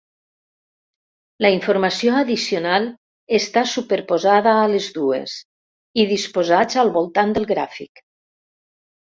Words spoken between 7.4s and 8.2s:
gràfic.